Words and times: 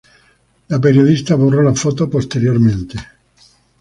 La 0.69 0.79
periodista 0.81 1.35
borró 1.35 1.61
la 1.61 1.75
foto 1.75 2.09
posteriormente. 2.09 2.97